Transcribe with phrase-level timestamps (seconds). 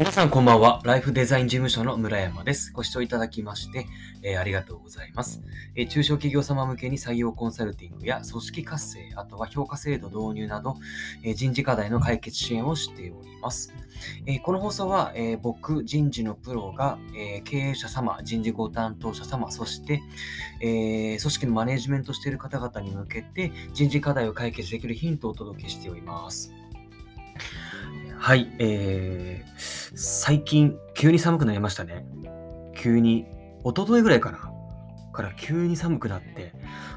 [0.00, 0.80] 皆さんこんばんは。
[0.84, 2.72] ライフデザイン事務所の村山です。
[2.72, 3.86] ご視聴いただきまして、
[4.22, 5.42] えー、ありがとうございます、
[5.76, 10.78] えー、中小企業様向けに採用コンサルティングや組織活性、あとは評価制度導入など、
[11.22, 13.74] えー、人事課題の解決支援をしております。
[14.24, 20.02] えこの放送は、え僕、人事のプロが、え経営者様、人事ご担当者様、そして、
[20.62, 26.54] え組織のマネジメントしている方々に向けて人事課題を解決できるヒントをお届けしております。
[28.20, 29.60] はい、えー、
[29.94, 32.04] 最近、急に寒くなりましたね。
[32.76, 33.26] 急に、
[33.64, 34.50] 一昨日ぐらいかな
[35.12, 36.54] から急に寒くなって、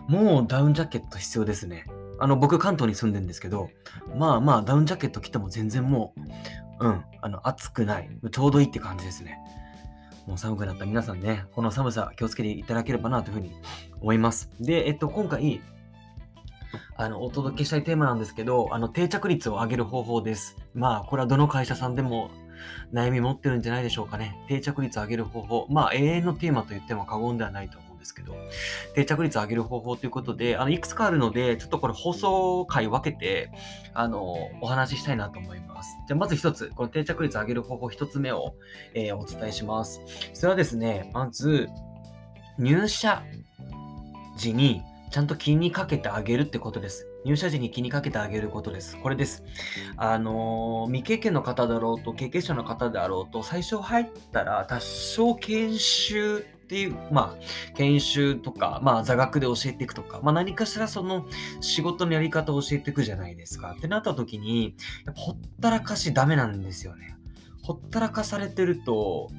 [0.07, 1.85] もうダウンジャケット必要ですね。
[2.19, 3.69] あの、僕関東に住んでるんですけど、
[4.15, 6.13] まあまあダウンジャケット着ても全然も
[6.79, 8.09] う、うん、あの、暑くない。
[8.31, 9.39] ちょうどいいって感じですね。
[10.27, 13.51] もう寒くなった皆さんね、この寒さ気をつけていただければなというふうに
[13.99, 14.49] 思います。
[14.59, 15.61] で、えっと、今回、
[16.95, 20.55] あの、お届けしたいテーマなんですけど、あの、定着率を上げる方法です。
[20.73, 22.31] まあ、これはどの会社さんでも
[22.93, 24.35] 悩み持ってるんじゃないでしょうかね。
[24.47, 25.67] 定着率上げる方法。
[25.69, 28.35] まあ、永遠のテーマと言っても過言ではないと思うんですけど、
[28.95, 33.51] 定着率上げる方法ということで、あの、いくつかあるので、ちょっとこれ放送回分けて、
[33.93, 34.21] あの、
[34.61, 35.97] お話ししたいなと思います。
[36.07, 38.55] じゃあ、まず一つ、この定着率上げる方法一つ目を、
[38.93, 40.01] えー、お伝えします。
[40.33, 41.69] それはですね、まず、
[42.57, 43.23] 入社
[44.37, 47.07] 時にちゃんと気にかけてあげるってことです。
[47.23, 48.97] 入社時に気にかけてあげることです。
[48.97, 49.43] これです。
[49.95, 61.27] あのー、未経験の方だろうと、経験者の方であろうと、最初入ったら多少研修っていう、まあ、研修とか、まあ、座学で教えていくとか、まあ、何かしらその
[61.61, 63.75] 仕事のやり方を教えていくじゃないですか。
[63.77, 67.17] ってなった時に、やっぱほったらかしダメなんですよね。
[67.63, 69.29] ほったらかされてると、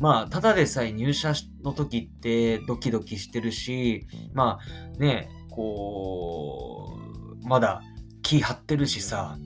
[0.00, 6.98] まあ、ただでさえ入社の時ってドキドキしてるし、まあね、こ
[7.42, 7.82] う、まだ
[8.22, 9.38] 気張ってるしさ、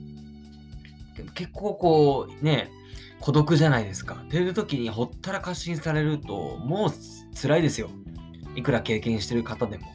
[1.35, 2.71] 結構こう、ね、
[3.19, 4.23] 孤独じゃないですか。
[4.25, 7.89] っていう時にほったらかしにされると、もう辛いですよ。
[8.55, 9.85] いくら経験してる方でも。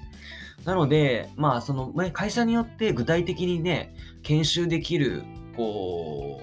[0.64, 5.24] なので、まあ、その、ね会社によって具体的にね、研修できる、
[5.56, 6.40] こ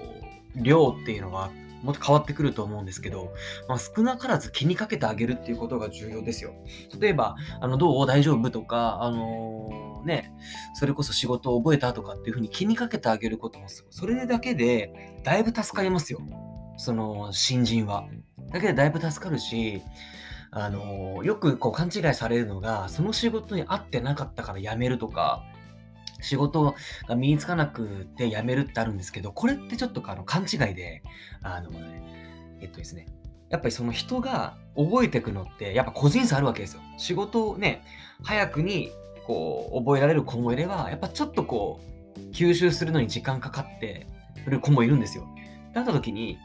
[0.54, 1.50] う、量っていうのは
[1.86, 3.32] もっと変わってくると思うんですけど、
[3.68, 6.52] まあ、少なからず気にかけてあげるっていうことが重要ですよ。
[7.00, 8.06] 例えば、あのどう？
[8.06, 8.50] 大丈夫？
[8.50, 10.32] とか、あのー、ね、
[10.74, 16.20] それこそ仕事を覚えたとかっていうふうに気にかけてあげることもそれだけでだいぶ助かりますよ。
[16.76, 18.04] その新人は。
[18.52, 19.82] だけでだいぶ助かるし、
[20.50, 25.42] あのー、よくこう勘違いされるのが、その仕事に合ってなかったから辞めるとか、
[26.20, 26.74] 仕事
[27.08, 31.02] が身につかなくて辞めるってあるんですけど、これってちょっとあの勘違いで、
[31.42, 31.70] あの、
[32.60, 33.06] えっとですね、
[33.48, 36.82] やっぱりその人が覚えていくのって、やっぱ個人差あるわけですよ。
[36.98, 37.82] 仕事をね、
[38.22, 38.90] 早くに
[39.26, 41.80] こう覚えられる子もいれば、やっぱちょっとこ
[42.16, 44.06] う、吸収するのに時間かかって
[44.46, 45.28] る子もいるんですよ。
[45.74, 46.38] だった時に、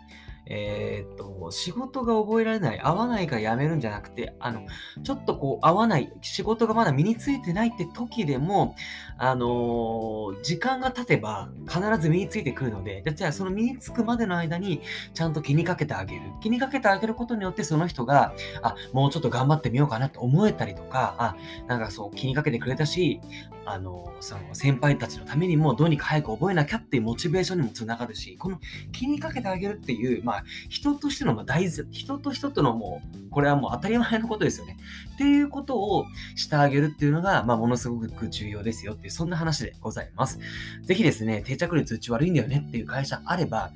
[0.47, 4.66] えー、っと、仕事が覚えられない、合わないから辞めるんじゃなくて、あの、
[5.03, 8.75] ちょっとこう、合わない、仕事がまだ身についてないって時でも、
[9.18, 14.81] あのー、時間が経てば必ず身についてくるので、じゃあその身につくまでの間に、
[15.13, 16.22] ちゃんと気にかけてあげる。
[16.41, 21.35] 気にかけてあげることによって、その人が、あ、もうちょっと頑張ってみようかなと思えたりとか、あ、
[21.68, 23.22] なんかそう、気にかけてくれたし、
[23.66, 28.60] あの、その先輩たちのためにもどうにか早く覚えなきゃっていうモチベーションにもつながるし、この
[28.92, 34.78] 気にかけてあげるっていう、まあ、人としての大事、人と人とのもう、これはもう当たり前のことですよね。
[35.14, 36.06] っていうことを
[36.36, 40.40] してあげるっていうのが、まあ、ものすごく重要ですよっていう、そんな話でございます。
[40.84, 43.72] ぜひですね、定着率うち悪いんだよねっていう会社あれば、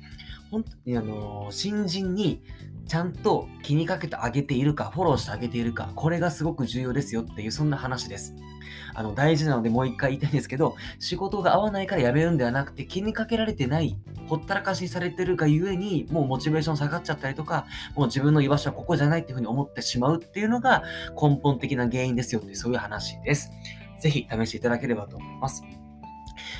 [0.50, 2.42] 本当にあの、新人に
[2.86, 8.34] ちゃんと気にかけてあげているか、フォローしてあげているか、これがすごく重要ですよっていう、そんな話です。
[8.94, 13.98] あの、大事なのでもう一回言いたいんですけど、仕事が合わないから辞めるんではなくて、気にかけられてない、
[14.28, 20.82] ほったらかしにされてるがゆえに、もうモチベーション下がっちゃったりとか、もう自分の居場所はここじゃないっていうふうに思ってしまうっていうのが
[21.20, 23.50] 根本的な原因ですよっていう、そういう話です。
[24.00, 25.62] ぜひ試していただければと思います。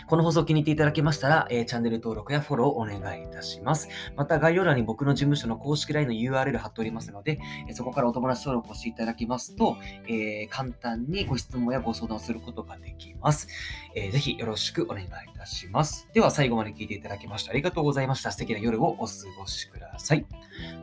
[0.06, 3.88] この放送気に入っていただけましたら、えー、チャンネル登録やフォローをお願いいたします。
[4.16, 9.76] また概要欄に僕の事務所の公式 LINE の URL 貼っておりますので、え、そこからお友達登録をしていただきますと、
[10.08, 13.48] えー、簡単にご質問やご相談をすることができます。
[13.94, 16.08] えー、ぜひよろしくお願いいたします。
[16.12, 18.32] では最後まで聞いていただきましてありがとうございました。
[18.32, 20.26] 素敵な夜をお過ごしください。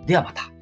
[0.06, 0.53] ではまた。